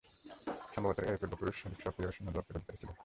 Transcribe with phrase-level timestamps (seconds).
[0.73, 2.89] সম্ভবত এর পূর্বপুরুষ অধিক সক্রিয় ও উষ্ণ রক্তের অধিকারী ছিল।